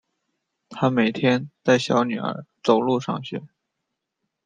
[0.67, 3.43] 她每天带小女儿走路上学